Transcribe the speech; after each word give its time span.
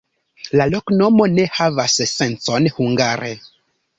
La 0.59 0.65
loknomo 0.69 1.27
ne 1.33 1.45
havas 1.57 1.99
sencon 2.13 2.71
hungare. 2.79 3.33